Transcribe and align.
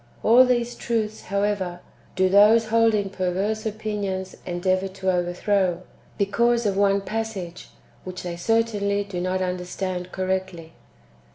^ 0.01 0.03
All 0.23 0.45
these 0.45 0.73
truths, 0.73 1.25
however, 1.25 1.79
do 2.15 2.27
those 2.27 2.69
holding 2.69 3.11
perverse 3.11 3.67
opinions 3.67 4.35
endeavour 4.47 4.87
to 4.87 5.11
overthrow, 5.11 5.83
because 6.17 6.65
of 6.65 6.75
one 6.75 7.01
passage, 7.01 7.69
which 8.03 8.23
they 8.23 8.35
certainly 8.35 9.03
do 9.03 9.21
not 9.21 9.43
understand 9.43 10.11
correctly. 10.11 10.73